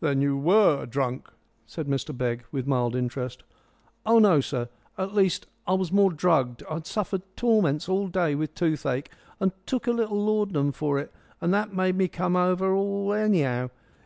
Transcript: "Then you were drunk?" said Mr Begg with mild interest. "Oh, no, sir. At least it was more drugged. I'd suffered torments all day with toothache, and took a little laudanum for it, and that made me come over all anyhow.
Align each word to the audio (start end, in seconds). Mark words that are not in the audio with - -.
"Then 0.00 0.22
you 0.22 0.38
were 0.38 0.86
drunk?" 0.86 1.28
said 1.66 1.86
Mr 1.86 2.16
Begg 2.16 2.46
with 2.50 2.66
mild 2.66 2.96
interest. 2.96 3.42
"Oh, 4.06 4.18
no, 4.18 4.40
sir. 4.40 4.70
At 4.96 5.12
least 5.12 5.48
it 5.68 5.78
was 5.78 5.92
more 5.92 6.10
drugged. 6.10 6.62
I'd 6.70 6.86
suffered 6.86 7.20
torments 7.36 7.86
all 7.86 8.08
day 8.08 8.34
with 8.34 8.54
toothache, 8.54 9.10
and 9.38 9.52
took 9.66 9.86
a 9.86 9.92
little 9.92 10.18
laudanum 10.18 10.72
for 10.72 10.98
it, 10.98 11.12
and 11.42 11.52
that 11.52 11.74
made 11.74 11.96
me 11.96 12.08
come 12.08 12.36
over 12.36 12.72
all 12.74 13.12
anyhow. 13.12 13.68